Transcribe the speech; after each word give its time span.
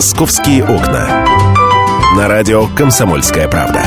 «Московские 0.00 0.64
окна». 0.64 1.26
На 2.16 2.26
радио 2.26 2.66
«Комсомольская 2.74 3.46
правда». 3.48 3.84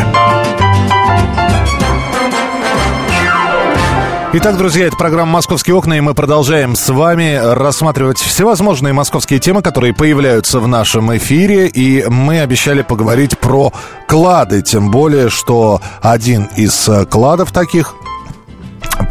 Итак, 4.33 4.57
друзья, 4.57 4.85
это 4.85 4.95
программа 4.95 5.31
«Московские 5.31 5.75
окна», 5.75 5.97
и 5.97 6.01
мы 6.01 6.13
продолжаем 6.13 6.75
с 6.75 6.87
вами 6.89 7.39
рассматривать 7.41 8.19
всевозможные 8.19 8.93
московские 8.93 9.39
темы, 9.39 9.63
которые 9.63 9.95
появляются 9.95 10.59
в 10.59 10.67
нашем 10.67 11.17
эфире, 11.17 11.67
и 11.67 12.05
мы 12.07 12.41
обещали 12.41 12.83
поговорить 12.83 13.39
про 13.39 13.73
клады, 14.07 14.61
тем 14.61 14.91
более, 14.91 15.31
что 15.31 15.81
один 16.03 16.43
из 16.55 16.91
кладов 17.09 17.51
таких 17.51 17.95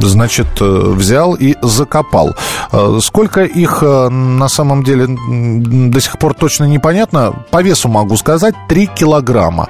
значит, 0.00 0.46
э, 0.60 0.64
взял 0.64 1.34
и 1.34 1.56
закопал. 1.62 2.36
Э, 2.72 2.98
сколько 3.02 3.44
их 3.44 3.82
э, 3.82 4.08
на 4.08 4.48
самом 4.48 4.82
деле 4.82 5.06
до 5.08 6.00
сих 6.00 6.18
пор 6.18 6.34
точно 6.34 6.64
непонятно. 6.64 7.32
По 7.50 7.62
весу 7.62 7.88
могу 7.88 8.16
сказать 8.16 8.54
3 8.68 8.86
килограмма. 8.86 9.68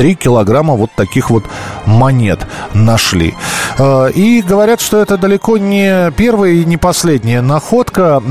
3 0.00 0.14
килограмма 0.14 0.76
вот 0.76 0.90
таких 0.96 1.28
вот 1.28 1.44
монет 1.84 2.46
нашли. 2.72 3.34
И 4.14 4.42
говорят, 4.48 4.80
что 4.80 4.96
это 4.96 5.18
далеко 5.18 5.58
не 5.58 6.10
первая 6.12 6.52
и 6.52 6.64
не 6.64 6.78
последняя 6.78 7.42
находка. 7.42 8.22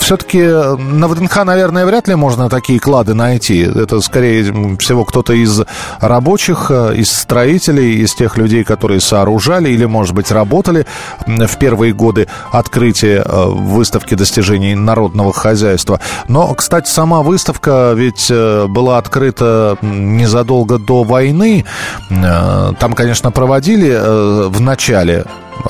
Все-таки 0.00 0.42
на 0.42 1.06
ВДНХ, 1.08 1.44
наверное, 1.44 1.84
вряд 1.84 2.08
ли 2.08 2.14
можно 2.14 2.48
такие 2.48 2.80
клады 2.80 3.12
найти. 3.12 3.60
Это, 3.60 4.00
скорее 4.00 4.78
всего, 4.78 5.04
кто-то 5.04 5.34
из 5.34 5.60
рабочих, 6.00 6.70
из 6.70 7.12
строителей, 7.12 7.96
из 8.02 8.14
тех 8.14 8.38
людей, 8.38 8.64
которые 8.64 9.02
сооружали 9.02 9.68
или, 9.68 9.84
может 9.84 10.14
быть, 10.14 10.32
работали 10.32 10.86
в 11.26 11.58
первые 11.58 11.92
годы 11.92 12.26
открытия 12.52 13.22
э, 13.22 13.44
выставки 13.48 14.14
достижений 14.14 14.74
народного 14.74 15.34
хозяйства. 15.34 16.00
Но, 16.28 16.54
кстати, 16.54 16.88
сама 16.88 17.20
выставка 17.20 17.92
ведь 17.94 18.28
э, 18.30 18.66
была 18.66 18.96
открыта 18.96 19.76
незадолго 19.82 20.53
до 20.64 21.02
войны. 21.02 21.64
Э, 22.10 22.72
там, 22.78 22.92
конечно, 22.92 23.30
проводили 23.32 23.90
в 24.48 24.60
начале 24.60 25.24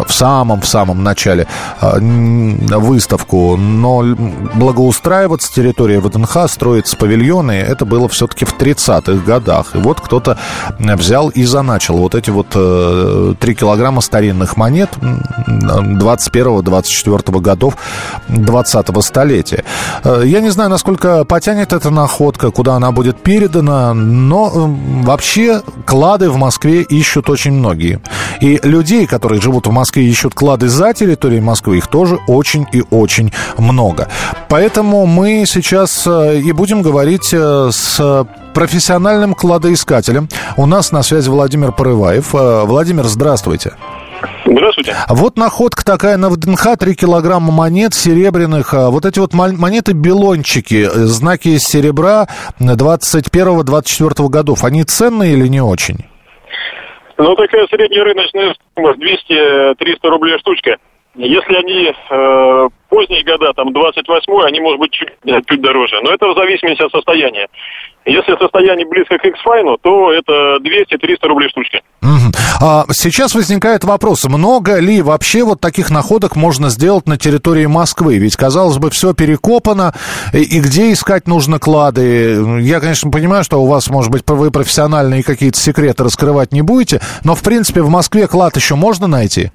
в 0.06 0.12
самом-в 0.12 0.66
самом 0.66 1.02
начале 1.02 1.46
а, 1.80 1.98
выставку, 1.98 3.56
но 3.56 4.02
благоустраиваться 4.54 5.52
территория 5.52 6.00
ВДНХ, 6.00 6.48
строить 6.48 6.96
павильоны, 6.98 7.52
это 7.52 7.84
было 7.84 8.08
все-таки 8.08 8.44
в 8.44 8.56
30-х 8.56 9.24
годах. 9.24 9.74
И 9.74 9.78
вот 9.78 10.00
кто-то 10.00 10.38
взял 10.78 11.28
и 11.28 11.44
заначил 11.44 11.96
вот 11.98 12.14
эти 12.14 12.30
вот 12.30 12.48
3 12.50 12.58
э, 12.60 13.34
килограмма 13.54 14.00
старинных 14.00 14.56
монет 14.56 14.90
21-24 15.46 17.40
годов 17.40 17.76
20-го 18.28 19.02
столетия. 19.02 19.64
Э, 20.04 20.22
я 20.24 20.40
не 20.40 20.50
знаю, 20.50 20.70
насколько 20.70 21.24
потянет 21.24 21.72
эта 21.72 21.90
находка, 21.90 22.50
куда 22.50 22.74
она 22.74 22.92
будет 22.92 23.22
передана, 23.22 23.94
но 23.94 24.50
вообще 25.02 25.62
клады 25.86 26.30
в 26.30 26.36
Москве 26.36 26.82
ищут 26.82 27.30
очень 27.30 27.52
многие. 27.52 28.00
И 28.40 28.60
людей, 28.62 29.06
которые 29.06 29.40
живут 29.40 29.66
в 29.66 29.70
Москве 29.70 30.04
ищут 30.04 30.34
клады 30.34 30.68
за 30.68 30.92
территорией 30.92 31.40
Москвы, 31.40 31.78
их 31.78 31.86
тоже 31.88 32.18
очень 32.26 32.66
и 32.72 32.82
очень 32.90 33.32
много. 33.58 34.08
Поэтому 34.48 35.06
мы 35.06 35.44
сейчас 35.46 36.06
э, 36.06 36.38
и 36.38 36.52
будем 36.52 36.82
говорить 36.82 37.30
э, 37.32 37.70
с 37.72 38.26
профессиональным 38.54 39.34
кладоискателем. 39.34 40.28
У 40.56 40.66
нас 40.66 40.92
на 40.92 41.02
связи 41.02 41.28
Владимир 41.28 41.72
Порываев. 41.72 42.34
Э, 42.34 42.64
Владимир, 42.64 43.04
здравствуйте. 43.04 43.74
Здравствуйте. 44.46 44.96
Вот 45.08 45.36
находка 45.36 45.84
такая 45.84 46.16
на 46.16 46.30
ВДНХ, 46.30 46.76
3 46.78 46.94
килограмма 46.94 47.52
монет 47.52 47.94
серебряных. 47.94 48.72
Вот 48.72 49.04
эти 49.04 49.18
вот 49.18 49.34
монеты-белончики, 49.34 50.88
знаки 51.06 51.48
из 51.48 51.64
серебра 51.64 52.28
21-24 52.58 54.28
годов, 54.28 54.64
они 54.64 54.84
ценные 54.84 55.34
или 55.34 55.48
не 55.48 55.60
очень? 55.60 56.06
Ну, 57.16 57.36
такая 57.36 57.66
средняя 57.68 58.04
рыночная 58.04 58.54
стоимость 58.72 59.30
200-300 59.30 60.08
рублей 60.08 60.38
штучка. 60.38 60.78
Если 61.16 61.54
они 61.54 61.92
э, 62.10 62.68
поздние 62.88 63.24
года, 63.24 63.52
там 63.54 63.72
28 63.72 64.46
они, 64.46 64.60
может 64.60 64.80
быть, 64.80 64.90
чуть, 64.92 65.10
чуть 65.46 65.60
дороже. 65.60 66.00
Но 66.02 66.12
это 66.12 66.26
в 66.26 66.34
зависимости 66.34 66.82
от 66.82 66.90
состояния. 66.90 67.46
Если 68.04 68.36
состояние 68.36 68.86
близко 68.86 69.16
к 69.18 69.24
X-Fine, 69.24 69.78
то 69.80 70.12
это 70.12 70.58
200-300 70.60 71.28
рублей 71.28 71.48
штучка. 71.50 71.80
Угу. 72.02 72.32
А 72.60 72.84
сейчас 72.92 73.34
возникает 73.34 73.84
вопрос, 73.84 74.24
много 74.24 74.78
ли 74.80 75.02
вообще 75.02 75.44
вот 75.44 75.60
таких 75.60 75.90
находок 75.90 76.36
можно 76.36 76.68
сделать 76.68 77.06
на 77.06 77.16
территории 77.16 77.66
Москвы? 77.66 78.18
Ведь, 78.18 78.36
казалось 78.36 78.78
бы, 78.78 78.90
все 78.90 79.14
перекопано, 79.14 79.94
и, 80.32 80.42
и 80.42 80.60
где 80.60 80.92
искать 80.92 81.26
нужно 81.28 81.58
клады? 81.58 82.60
Я, 82.60 82.80
конечно, 82.80 83.10
понимаю, 83.10 83.44
что 83.44 83.62
у 83.62 83.66
вас, 83.66 83.88
может 83.88 84.10
быть, 84.10 84.22
вы 84.26 84.50
профессиональные 84.50 85.22
какие-то 85.22 85.58
секреты 85.58 86.04
раскрывать 86.04 86.52
не 86.52 86.62
будете, 86.62 87.00
но, 87.24 87.34
в 87.34 87.42
принципе, 87.42 87.82
в 87.82 87.88
Москве 87.88 88.26
клад 88.26 88.56
еще 88.56 88.74
можно 88.74 89.06
найти? 89.06 89.50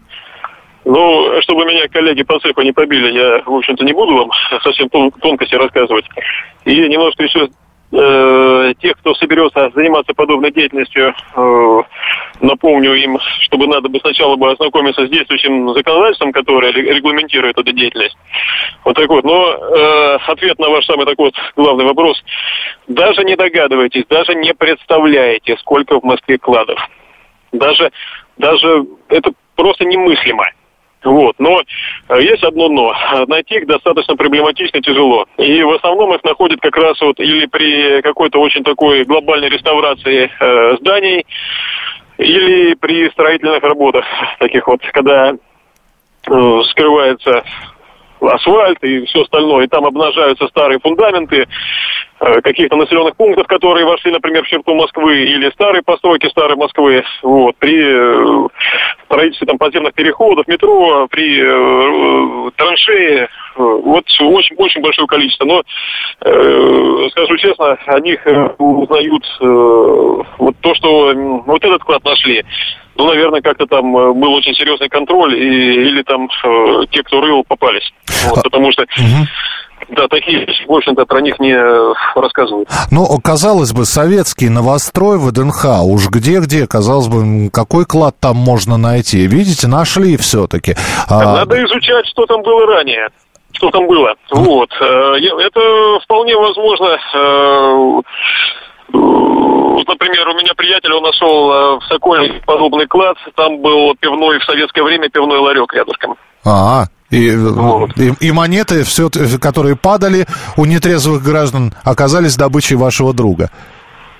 Ну, 0.85 1.41
чтобы 1.41 1.65
меня 1.65 1.87
коллеги 1.87 2.23
по 2.23 2.39
цеху 2.39 2.61
не 2.61 2.71
побили, 2.71 3.11
я, 3.11 3.41
в 3.45 3.53
общем-то, 3.53 3.83
не 3.83 3.93
буду 3.93 4.15
вам 4.15 4.31
совсем 4.63 4.89
тонкости 4.89 5.55
рассказывать. 5.55 6.05
И 6.65 6.87
немножко 6.87 7.23
еще 7.23 7.49
э, 7.91 8.73
тех, 8.81 8.97
кто 8.99 9.13
соберется 9.15 9.71
заниматься 9.75 10.13
подобной 10.13 10.51
деятельностью, 10.51 11.13
э, 11.35 11.81
напомню 12.41 12.93
им, 12.93 13.19
чтобы 13.41 13.67
надо 13.67 13.89
бы 13.89 13.99
сначала 13.99 14.35
бы 14.35 14.51
ознакомиться 14.51 15.05
с 15.05 15.09
действующим 15.09 15.73
законодательством, 15.73 16.31
которое 16.31 16.71
регламентирует 16.71 17.57
эту 17.57 17.71
деятельность. 17.73 18.17
Вот 18.85 18.95
так 18.95 19.09
вот. 19.09 19.23
Но 19.25 19.51
э, 19.51 20.17
ответ 20.27 20.59
на 20.59 20.69
ваш 20.69 20.85
самый 20.85 21.05
такой 21.05 21.25
вот 21.25 21.35
главный 21.55 21.85
вопрос. 21.85 22.21
Даже 22.87 23.23
не 23.23 23.35
догадываетесь, 23.35 24.05
даже 24.09 24.33
не 24.35 24.53
представляете, 24.53 25.57
сколько 25.57 25.99
в 25.99 26.03
Москве 26.03 26.37
кладов. 26.37 26.79
Даже, 27.51 27.91
даже 28.37 28.85
это 29.09 29.31
просто 29.55 29.83
немыслимо. 29.85 30.45
Вот. 31.03 31.35
Но 31.39 31.61
э, 32.09 32.21
есть 32.21 32.43
одно 32.43 32.67
но. 32.67 32.93
Найти 33.27 33.55
их 33.55 33.67
достаточно 33.67 34.15
проблематично 34.15 34.81
тяжело. 34.81 35.25
И 35.37 35.63
в 35.63 35.71
основном 35.73 36.13
их 36.13 36.23
находят 36.23 36.59
как 36.59 36.75
раз 36.75 36.99
вот 37.01 37.19
или 37.19 37.45
при 37.45 38.01
какой-то 38.01 38.39
очень 38.39 38.63
такой 38.63 39.05
глобальной 39.05 39.49
реставрации 39.49 40.29
э, 40.39 40.77
зданий, 40.77 41.25
или 42.17 42.73
при 42.73 43.09
строительных 43.11 43.63
работах, 43.63 44.05
таких 44.39 44.67
вот, 44.67 44.81
когда 44.91 45.31
э, 45.31 46.61
скрывается 46.69 47.43
асфальт 48.21 48.83
и 48.83 49.05
все 49.05 49.21
остальное, 49.21 49.65
и 49.65 49.67
там 49.67 49.85
обнажаются 49.85 50.47
старые 50.47 50.79
фундаменты, 50.79 51.45
Э, 52.21 52.41
каких-то 52.41 52.75
населенных 52.75 53.15
пунктов, 53.15 53.47
которые 53.47 53.85
вошли, 53.85 54.11
например, 54.11 54.43
в 54.43 54.47
черту 54.47 54.75
Москвы, 54.75 55.23
или 55.23 55.49
старые 55.51 55.81
постройки 55.81 56.27
старой 56.27 56.57
Москвы, 56.57 57.01
вот, 57.23 57.55
при 57.59 57.79
э, 57.79 58.47
строительстве 59.05 59.47
там 59.47 59.57
подземных 59.57 59.93
переходов, 59.93 60.45
метро, 60.45 61.07
при 61.09 61.39
э, 61.39 62.51
траншее, 62.57 63.23
э, 63.23 63.27
вот 63.55 64.03
очень, 64.19 64.55
очень 64.57 64.81
большое 64.81 65.07
количество. 65.07 65.45
Но, 65.45 65.63
э, 66.25 67.07
скажу 67.11 67.37
честно, 67.37 67.77
о 67.85 67.99
них 68.01 68.19
узнают 68.57 69.23
э, 69.39 70.23
вот 70.39 70.55
то, 70.59 70.75
что 70.75 71.13
вот 71.45 71.63
этот 71.63 71.81
клад 71.83 72.03
нашли. 72.03 72.43
Ну, 72.95 73.05
наверное, 73.05 73.41
как-то 73.41 73.65
там 73.65 73.93
был 73.93 74.33
очень 74.33 74.53
серьезный 74.53 74.89
контроль, 74.89 75.35
и, 75.35 75.89
или 75.89 76.03
там 76.03 76.27
э, 76.43 76.85
те, 76.91 77.01
кто 77.03 77.21
рыл, 77.21 77.43
попались. 77.47 77.93
Вот, 78.25 78.39
а, 78.39 78.41
потому 78.41 78.71
что... 78.71 78.83
Угу 78.83 79.27
да, 79.89 80.07
такие 80.07 80.45
вещи, 80.45 80.65
в 80.67 80.73
общем-то, 80.73 81.05
про 81.05 81.21
них 81.21 81.39
не 81.39 81.53
э, 81.53 81.93
рассказывают. 82.15 82.69
Ну, 82.91 83.05
казалось 83.23 83.73
бы, 83.73 83.85
советский 83.85 84.49
новострой 84.49 85.17
ВДНХ, 85.17 85.83
уж 85.83 86.09
где-где, 86.09 86.67
казалось 86.67 87.07
бы, 87.07 87.49
какой 87.49 87.85
клад 87.85 88.15
там 88.19 88.35
можно 88.35 88.77
найти? 88.77 89.25
Видите, 89.25 89.67
нашли 89.67 90.17
все-таки. 90.17 90.75
А... 91.07 91.37
Надо 91.37 91.63
изучать, 91.65 92.05
что 92.07 92.25
там 92.25 92.41
было 92.41 92.65
ранее 92.67 93.09
что 93.51 93.71
там 93.71 93.87
было. 93.87 94.13
Вот. 94.31 94.69
Э, 94.79 95.15
это 95.17 95.99
вполне 96.03 96.33
возможно. 96.37 96.97
Э, 98.93 98.97
вот, 98.97 99.87
например, 99.87 100.27
у 100.27 100.33
меня 100.33 100.53
приятель, 100.55 100.93
он 100.93 101.03
нашел 101.03 101.79
в 101.79 101.83
Сокольнике 101.87 102.41
подобный 102.45 102.87
клад. 102.87 103.17
Там 103.35 103.61
был 103.61 103.95
пивной 103.99 104.39
в 104.39 104.43
советское 104.43 104.83
время 104.83 105.09
пивной 105.09 105.39
ларек 105.39 105.73
рядышком. 105.73 106.15
А, 106.45 106.85
и, 107.09 107.35
вот. 107.35 107.97
и, 107.97 108.13
и 108.19 108.31
монеты, 108.31 108.83
все, 108.83 109.09
которые 109.41 109.75
падали 109.75 110.25
у 110.57 110.65
нетрезвых 110.65 111.23
граждан, 111.23 111.73
оказались 111.83 112.35
добычей 112.35 112.75
вашего 112.75 113.13
друга. 113.13 113.49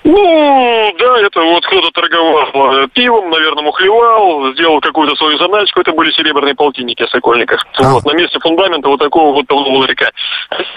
Ну, 0.02 0.94
да, 0.98 1.20
это 1.20 1.42
вот 1.42 1.66
кто-то 1.66 1.90
торговал 1.90 2.72
э, 2.74 2.88
пивом, 2.94 3.28
наверное, 3.28 3.62
мухлевал, 3.62 4.52
сделал 4.54 4.80
какую-то 4.80 5.14
свою 5.16 5.36
заначку. 5.36 5.80
Это 5.80 5.92
были 5.92 6.10
серебряные 6.10 6.54
полтинники 6.54 7.04
в 7.04 7.10
Сокольниках. 7.10 7.66
А. 7.76 7.92
Вот 7.92 8.04
на 8.04 8.14
месте 8.16 8.38
фундамента 8.40 8.88
вот 8.88 8.98
такого 8.98 9.34
вот 9.34 9.46
полного 9.46 9.78
ларька. 9.78 10.10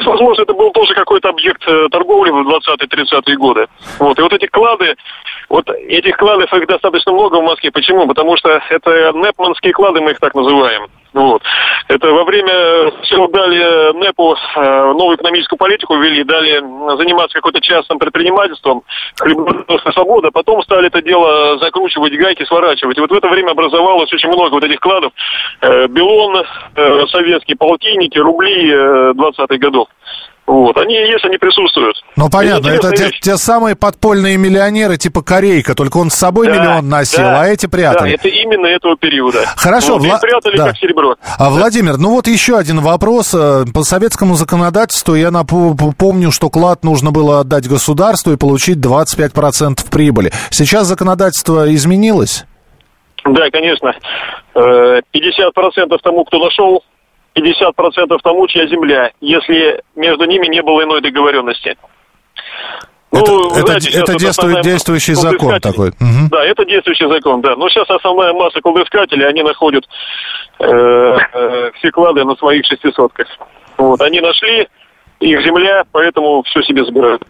Возможно, 0.06 0.44
это 0.44 0.54
был 0.54 0.72
тоже 0.72 0.94
какой-то 0.94 1.30
объект 1.30 1.64
э, 1.68 1.88
торговли 1.90 2.32
в 2.32 2.50
20-30-е 2.50 3.38
годы. 3.38 3.68
Вот, 4.00 4.20
и 4.20 4.22
вот 4.22 4.34
эти 4.34 4.48
клады, 4.48 4.96
вот 5.48 5.70
этих 5.70 6.18
кладов 6.18 6.54
их 6.54 6.68
достаточно 6.68 7.14
много 7.14 7.38
в 7.38 7.44
Москве. 7.44 7.72
Почему? 7.72 8.06
Потому 8.08 8.36
что 8.36 8.62
это 8.70 9.14
непманские 9.14 9.72
клады, 9.72 10.02
мы 10.02 10.12
их 10.12 10.20
так 10.20 10.36
называем. 10.36 10.88
Вот. 11.14 11.44
Это 11.90 12.12
во 12.12 12.24
время 12.24 12.92
всего 13.04 13.28
дали 13.28 13.94
НЭПу 13.94 14.36
э, 14.36 14.94
новую 14.94 15.16
экономическую 15.16 15.60
политику 15.60 15.96
ввели, 15.96 16.24
дали 16.24 16.60
заниматься 16.98 17.36
какой-то 17.36 17.62
частным 17.62 18.00
предпринимательством, 18.00 18.82
хлебновая 19.20 19.92
свобода, 19.94 20.32
потом 20.32 20.64
стали 20.64 20.88
это 20.88 21.02
дело 21.02 21.60
закручивать, 21.60 22.14
гайки 22.14 22.44
сворачивать. 22.46 22.98
И 22.98 23.02
вот 23.02 23.12
в 23.12 23.14
это 23.14 23.28
время 23.28 23.52
образовалось 23.52 24.12
очень 24.12 24.30
много 24.30 24.54
вот 24.54 24.64
этих 24.64 24.80
кладов. 24.80 25.14
Э, 25.62 25.88
Белон, 25.88 26.44
э, 26.76 27.06
советские 27.08 27.58
полтинники, 27.58 28.18
рубли 28.18 28.72
20-х 29.14 29.58
годов. 29.58 29.88
Вот, 30.46 30.78
они 30.78 30.94
есть, 30.94 31.24
они 31.24 31.38
присутствуют. 31.38 31.96
Ну, 32.18 32.30
понятно, 32.30 32.68
это 32.68 32.92
те, 32.92 33.12
те 33.12 33.38
самые 33.38 33.76
подпольные 33.76 34.38
миллионеры 34.38 34.98
типа 34.98 35.22
Корейка, 35.22 35.74
только 35.74 35.98
он 35.98 36.10
с 36.10 36.16
собой 36.16 36.48
да, 36.48 36.54
миллион 36.58 36.90
носил, 36.90 37.24
да, 37.24 37.42
а 37.42 37.48
эти 37.48 37.66
прятали. 37.66 38.10
Да, 38.10 38.16
это 38.16 38.28
именно 38.28 38.66
этого 38.66 38.98
периода. 38.98 39.46
Хорошо. 39.56 39.94
Вот, 39.94 40.06
Вла... 40.06 40.20
прятали 40.20 40.58
да. 40.58 40.68
как 40.68 40.78
серебро. 40.78 41.16
А, 41.40 41.50
Владимир, 41.50 41.98
ну 41.98 42.10
вот 42.10 42.28
еще 42.28 42.58
один 42.58 42.82
вопрос. 42.82 43.34
Э, 43.34 43.64
по 43.74 43.84
советскому 43.84 44.36
законодательству 44.36 45.16
я 45.16 45.32
напомню, 45.32 46.32
что 46.32 46.50
клад 46.50 46.84
нужно 46.84 47.12
было 47.12 47.40
отдать 47.40 47.68
государству 47.70 48.34
и 48.34 48.38
получить 48.38 48.80
25% 48.80 49.90
прибыли. 49.90 50.32
Сейчас 50.50 50.88
законодательство 50.88 51.74
изменилось? 51.74 52.46
Да, 53.24 53.50
конечно. 53.50 53.94
50% 54.56 55.04
э, 55.16 55.98
тому, 56.04 56.26
кто 56.26 56.40
нашел 56.40 56.84
50% 57.36 58.18
тому, 58.24 58.48
чья 58.48 58.68
земля, 58.68 59.12
если 59.22 59.82
между 59.96 60.26
ними 60.26 60.48
не 60.48 60.62
было 60.62 60.84
иной 60.84 61.02
договоренности. 61.02 61.78
Ну, 63.12 63.20
это, 63.20 63.62
знаете, 63.62 63.90
это, 63.90 64.12
это 64.12 64.20
действует, 64.20 64.62
действующий 64.62 65.14
закон 65.14 65.60
такой. 65.60 65.90
Угу. 65.90 66.30
Да, 66.32 66.44
это 66.44 66.66
действующий 66.66 67.08
закон, 67.08 67.42
да. 67.42 67.56
Но 67.56 67.70
сейчас 67.70 67.88
основная 67.90 68.34
масса 68.34 68.60
кладоискателей, 68.60 69.28
они 69.28 69.44
находят 69.44 69.86
э, 70.60 70.66
э, 70.66 71.72
все 71.76 71.92
клады 71.92 72.24
на 72.24 72.36
своих 72.36 72.66
шестисотках. 72.66 73.28
Вот, 73.78 74.02
они 74.02 74.20
нашли, 74.20 74.68
их 75.20 75.42
земля, 75.46 75.84
поэтому 75.92 76.42
все 76.44 76.64
себе 76.64 76.84
забирают. 76.86 77.24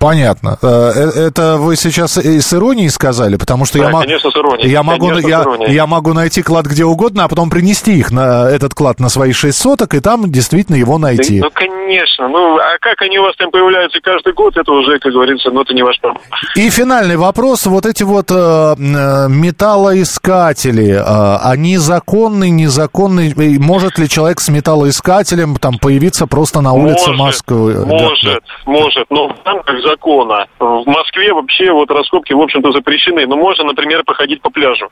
Понятно. 0.00 0.56
Э, 0.62 0.92
э, 0.94 1.26
это 1.26 1.56
вы 1.58 1.76
сейчас 1.76 2.16
с 2.16 2.54
иронией 2.54 2.88
сказали, 2.88 3.36
потому 3.36 3.66
что 3.66 3.78
да, 3.78 3.90
я, 3.90 4.00
конечно, 4.00 4.30
с 4.30 4.36
иронией. 4.36 4.70
я 4.70 4.82
могу 4.82 5.08
конечно, 5.08 5.28
я, 5.28 5.44
я 5.68 5.86
могу 5.86 6.14
найти 6.14 6.42
клад 6.42 6.64
где 6.64 6.84
угодно, 6.86 7.24
а 7.24 7.28
потом 7.28 7.50
принести 7.50 7.98
их 7.98 8.10
на 8.10 8.48
этот 8.48 8.72
клад 8.72 8.98
на 8.98 9.10
свои 9.10 9.32
шесть 9.32 9.58
соток 9.58 9.94
и 9.94 10.00
там 10.00 10.32
действительно 10.32 10.76
его 10.76 10.96
найти. 10.96 11.40
Да, 11.40 11.46
ну 11.46 11.50
конечно. 11.52 12.28
Ну 12.28 12.56
а 12.56 12.78
как 12.80 13.02
они 13.02 13.18
у 13.18 13.22
вас 13.22 13.36
там 13.36 13.50
появляются 13.50 14.00
каждый 14.00 14.32
год, 14.32 14.56
это 14.56 14.72
уже, 14.72 14.98
как 14.98 15.12
говорится, 15.12 15.50
ну 15.50 15.60
это 15.60 15.74
не 15.74 15.82
ваш 15.82 16.00
проблем. 16.00 16.22
И 16.56 16.70
финальный 16.70 17.16
вопрос: 17.16 17.66
вот 17.66 17.84
эти 17.84 18.02
вот 18.02 18.30
э, 18.30 18.34
э 18.34 19.28
металлоискатели, 19.28 20.94
э, 20.94 21.36
они 21.42 21.76
законны, 21.76 22.48
незаконны? 22.48 23.34
Может 23.58 23.98
ли 23.98 24.08
человек 24.08 24.40
с 24.40 24.48
металлоискателем 24.48 25.56
там 25.56 25.78
появиться 25.78 26.26
просто 26.26 26.62
на 26.62 26.72
улице 26.72 27.10
может, 27.10 27.18
Москвы? 27.18 27.84
Может, 27.84 28.24
да, 28.24 28.38
может. 28.64 29.06
Но 29.10 29.28
в 29.28 29.36
рамках 29.44 29.82
закона. 29.90 30.46
В 30.58 30.86
Москве 30.86 31.32
вообще 31.32 31.72
вот 31.72 31.90
раскопки, 31.90 32.32
в 32.32 32.40
общем-то, 32.40 32.72
запрещены. 32.72 33.26
Но 33.26 33.36
можно, 33.36 33.64
например, 33.64 34.02
походить 34.04 34.40
по 34.42 34.50
пляжу. 34.50 34.88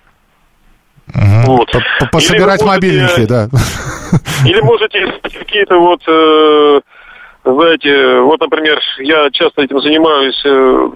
Вот. 1.47 1.71
Пособирать 2.13 2.61
можете, 2.61 2.67
мобильники, 2.67 3.27
да. 3.27 3.49
Или 4.45 4.61
можете 4.61 5.07
какие-то 5.23 5.79
вот, 5.79 6.03
э, 6.07 6.81
знаете, 7.45 8.21
вот, 8.21 8.41
например, 8.41 8.79
я 8.99 9.31
часто 9.31 9.63
этим 9.63 9.81
занимаюсь, 9.81 10.41
э, 10.45 10.91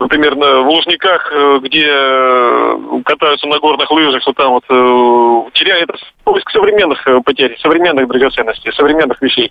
например, 0.00 0.36
на, 0.36 0.60
в 0.60 0.68
Лужниках, 0.68 1.32
э, 1.32 1.58
где 1.62 3.02
катаются 3.04 3.46
на 3.46 3.58
горных 3.58 3.90
лыжах, 3.90 4.22
вот 4.26 4.36
там 4.36 4.52
вот 4.52 4.64
э, 4.68 5.50
теряет 5.54 5.88
поиск 6.24 6.50
современных 6.50 7.06
потерь, 7.24 7.56
современных 7.60 8.06
драгоценностей, 8.08 8.72
современных 8.74 9.20
вещей. 9.22 9.50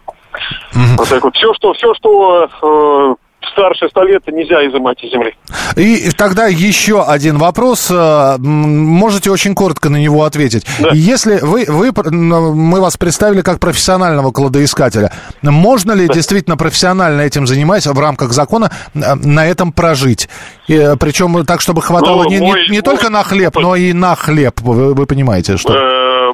Угу. 0.75 0.97
Вот 0.99 1.09
так 1.09 1.23
вот. 1.23 1.35
Все, 1.35 1.53
что, 1.55 1.73
все, 1.73 1.93
что 1.95 3.17
старше 3.51 3.87
100 3.89 4.03
лет 4.03 4.23
нельзя 4.27 4.65
изымать 4.67 5.03
из 5.03 5.11
земли. 5.11 5.35
И 5.75 6.09
тогда 6.11 6.47
еще 6.47 7.03
один 7.03 7.37
вопрос. 7.37 7.89
Э, 7.91 8.37
можете 8.37 9.31
очень 9.31 9.55
коротко 9.55 9.89
на 9.89 9.97
него 9.97 10.23
ответить. 10.23 10.65
Да. 10.79 10.89
Если 10.93 11.39
вы, 11.39 11.65
вы, 11.67 11.91
мы 12.11 12.81
вас 12.81 12.97
представили 12.97 13.41
как 13.41 13.59
профессионального 13.59 14.31
кладоискателя, 14.31 15.11
можно 15.41 15.91
ли 15.93 16.07
да. 16.07 16.13
действительно 16.13 16.57
профессионально 16.57 17.21
этим 17.21 17.47
занимаясь 17.47 17.87
в 17.87 17.99
рамках 17.99 18.31
закона 18.31 18.71
э, 18.93 19.15
на 19.15 19.47
этом 19.47 19.71
прожить? 19.71 20.29
И, 20.67 20.75
э, 20.75 20.95
причем 20.97 21.45
так, 21.45 21.61
чтобы 21.61 21.81
хватало 21.81 22.23
ну, 22.23 22.29
не, 22.29 22.39
мой, 22.39 22.61
не, 22.63 22.69
не 22.69 22.77
мой 22.77 22.81
только 22.81 23.09
на 23.09 23.23
хлеб, 23.23 23.49
опыт. 23.49 23.63
но 23.63 23.75
и 23.75 23.93
на 23.93 24.15
хлеб. 24.15 24.59
Вы, 24.61 24.93
вы 24.93 25.05
понимаете, 25.05 25.57
что... 25.57 25.73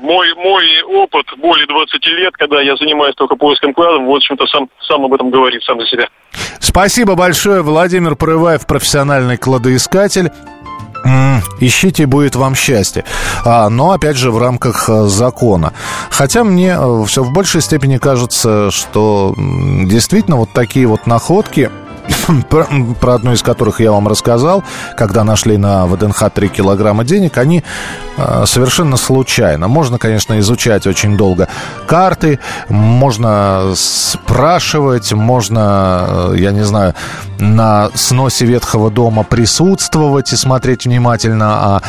мой, 0.02 0.34
мой 0.36 0.66
опыт 0.84 1.26
более 1.38 1.68
20 1.68 2.06
лет, 2.08 2.34
когда 2.38 2.62
я 2.62 2.76
занимаюсь 2.76 3.16
только 3.16 3.36
поиском 3.36 3.74
кладом, 3.74 4.08
в 4.08 4.12
общем-то, 4.12 4.46
сам, 4.48 4.70
сам 4.88 5.06
об 5.06 5.14
этом 5.14 5.30
говорит, 5.30 5.64
сам 5.64 5.80
за 5.80 5.88
себя. 5.88 6.08
Спасибо 6.60 7.16
большое, 7.16 7.62
Владимир 7.62 8.16
Порываев, 8.16 8.66
профессиональный 8.66 9.38
кладоискатель. 9.38 10.32
Ищите, 11.60 12.06
будет 12.06 12.36
вам 12.36 12.56
счастье. 12.56 13.04
А, 13.46 13.70
но, 13.70 13.92
опять 13.92 14.16
же, 14.16 14.32
в 14.32 14.38
рамках 14.38 14.90
э, 14.90 15.04
закона. 15.04 15.74
Хотя 16.10 16.44
мне 16.44 16.78
э, 16.78 17.04
все 17.06 17.24
в 17.24 17.34
большей 17.34 17.62
степени 17.62 17.98
кажется, 17.98 18.72
что 18.72 19.34
действительно 19.38 20.38
вот 20.38 20.50
такие 20.54 20.88
вот 20.88 21.06
находки, 21.06 21.70
про, 22.50 22.68
про 23.00 23.14
одну 23.16 23.34
из 23.34 23.42
которых 23.42 23.80
я 23.80 23.92
вам 23.92 24.08
рассказал, 24.08 24.64
когда 24.98 25.24
нашли 25.24 25.58
на 25.58 25.86
ВДНХ 25.86 26.30
3 26.34 26.50
килограмма 26.50 27.04
денег, 27.04 27.38
они 27.38 27.64
э, 28.18 28.44
совершенно 28.46 28.98
случайно. 28.98 29.68
Можно, 29.68 29.98
конечно, 29.98 30.40
изучать 30.40 30.88
очень 30.88 31.18
долго 31.18 31.48
карты, 31.88 32.40
можно 32.70 33.74
спрашивать, 33.76 35.14
можно, 35.14 36.30
э, 36.32 36.36
я 36.38 36.52
не 36.52 36.64
знаю, 36.64 36.94
на 37.40 37.90
сносе 37.96 38.46
ветхого 38.46 38.90
дома 38.90 39.24
присутствовать 39.24 40.34
и 40.34 40.36
смотреть 40.36 40.86
внимательно, 40.86 41.46
а 41.46 41.82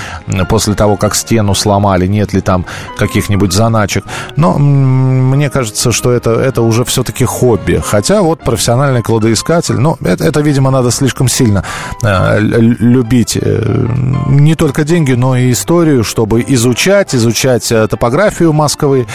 после 0.48 0.74
того, 0.74 0.96
как 0.96 1.14
стену 1.14 1.54
сломали, 1.54 2.06
нет 2.06 2.32
ли 2.32 2.40
там 2.40 2.66
каких-нибудь 2.98 3.52
заначек. 3.52 4.04
Но 4.36 4.58
мне 4.58 5.50
кажется, 5.50 5.92
что 5.92 6.10
это, 6.12 6.30
это 6.32 6.62
уже 6.62 6.84
все-таки 6.84 7.24
хобби. 7.24 7.82
Хотя 7.84 8.22
вот 8.22 8.40
профессиональный 8.40 9.02
кладоискатель, 9.02 9.76
ну, 9.76 9.96
это, 10.04 10.23
это, 10.24 10.40
видимо, 10.40 10.70
надо 10.70 10.90
слишком 10.90 11.28
сильно 11.28 11.64
э, 12.02 12.38
любить 12.40 13.38
э, 13.40 13.86
не 14.28 14.54
только 14.54 14.84
деньги, 14.84 15.12
но 15.12 15.36
и 15.36 15.52
историю, 15.52 16.02
чтобы 16.02 16.42
изучать, 16.48 17.14
изучать 17.14 17.70
э, 17.70 17.86
топографию 17.88 18.52
Москвы, 18.52 19.06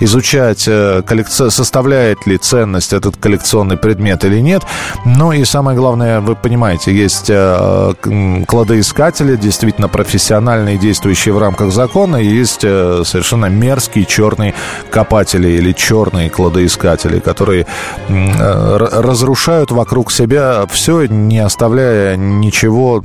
изучать, 0.00 0.64
коллекци... 1.06 1.50
составляет 1.50 2.26
ли 2.26 2.36
ценность 2.36 2.92
этот 2.92 3.16
коллекционный 3.16 3.76
предмет 3.76 4.24
или 4.24 4.40
нет. 4.40 4.62
Ну 5.04 5.32
и 5.32 5.44
самое 5.44 5.76
главное, 5.76 6.20
вы 6.20 6.36
понимаете, 6.36 6.94
есть 6.94 7.30
кладоискатели, 8.46 9.36
действительно 9.36 9.88
профессиональные, 9.88 10.78
действующие 10.78 11.34
в 11.34 11.38
рамках 11.38 11.72
закона, 11.72 12.16
и 12.16 12.26
есть 12.26 12.60
совершенно 12.60 13.46
мерзкие 13.46 14.04
черные 14.04 14.54
копатели 14.90 15.48
или 15.48 15.72
черные 15.72 16.30
кладоискатели, 16.30 17.18
которые 17.20 17.66
разрушают 18.08 19.70
вокруг 19.70 20.12
себя 20.12 20.57
все, 20.66 21.06
не 21.06 21.38
оставляя 21.38 22.16
ничего, 22.16 23.00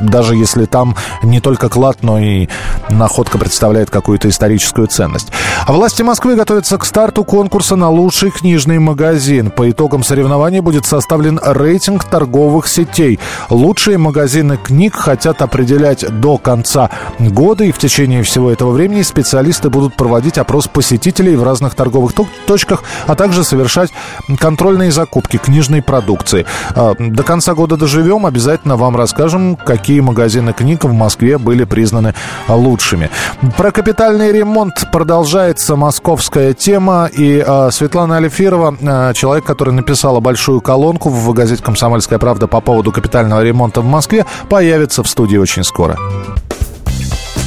даже 0.00 0.36
если 0.36 0.64
там 0.66 0.96
не 1.22 1.40
только 1.40 1.68
клад, 1.68 1.98
но 2.02 2.18
и 2.18 2.48
находка 2.90 3.38
представляет 3.38 3.90
какую-то 3.90 4.28
историческую 4.28 4.86
ценность. 4.86 5.28
А 5.66 5.72
власти 5.72 6.02
Москвы 6.02 6.36
готовятся 6.36 6.78
к 6.78 6.84
старту 6.84 7.24
конкурса 7.24 7.76
на 7.76 7.90
лучший 7.90 8.30
книжный 8.30 8.78
магазин. 8.78 9.50
По 9.50 9.70
итогам 9.70 10.02
соревнований 10.02 10.60
будет 10.60 10.86
составлен 10.86 11.40
рейтинг 11.42 12.04
торговых 12.04 12.66
сетей. 12.66 13.18
Лучшие 13.50 13.98
магазины 13.98 14.56
книг 14.56 14.94
хотят 14.94 15.42
определять 15.42 16.04
до 16.20 16.38
конца 16.38 16.90
года, 17.18 17.64
и 17.64 17.72
в 17.72 17.78
течение 17.78 18.22
всего 18.22 18.50
этого 18.50 18.72
времени 18.72 19.02
специалисты 19.02 19.70
будут 19.70 19.96
проводить 19.96 20.38
опрос 20.38 20.66
посетителей 20.68 21.36
в 21.36 21.42
разных 21.42 21.74
торговых 21.74 22.12
точках, 22.46 22.82
а 23.06 23.14
также 23.14 23.44
совершать 23.44 23.90
контрольные 24.38 24.90
закупки 24.90 25.36
книжной 25.36 25.82
продукции. 25.82 26.46
А, 26.74 26.94
до 26.98 27.22
конца 27.22 27.54
года 27.54 27.76
доживем, 27.76 28.26
обязательно 28.26 28.76
вам 28.76 28.96
расскажем, 28.96 29.56
какие 29.56 30.00
магазины 30.00 30.52
книг 30.52 30.84
в 30.84 30.92
Москве 30.92 31.38
были 31.38 31.64
признаны 31.64 32.14
лучшими. 32.48 33.10
Про 33.56 33.70
капитальный 33.70 34.32
ремонт 34.32 34.90
продолжается 34.92 35.76
московская 35.76 36.54
тема, 36.54 37.08
и 37.12 37.42
а, 37.46 37.70
Светлана 37.70 38.16
Алифирова, 38.16 38.76
а, 38.82 39.12
человек, 39.14 39.44
который 39.44 39.74
написала 39.74 40.20
большую 40.20 40.60
колонку 40.60 41.08
в 41.08 41.32
газете 41.32 41.62
«Комсомольская 41.62 42.18
правда» 42.18 42.46
по 42.46 42.60
поводу 42.60 42.92
капитального 42.92 43.42
ремонта 43.42 43.80
в 43.80 43.86
Москве, 43.86 44.26
появится 44.48 45.02
в 45.02 45.08
студии 45.08 45.36
очень 45.36 45.64
скоро. 45.64 45.96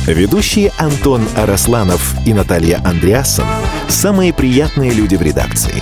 Ведущие 0.08 0.72
Антон 0.78 1.24
Арасланов 1.36 2.14
и 2.28 2.34
Наталья 2.34 2.80
Андреасон– 2.86 3.46
самые 3.88 4.34
приятные 4.34 4.92
люди 4.92 5.16
в 5.16 5.22
редакции. 5.24 5.82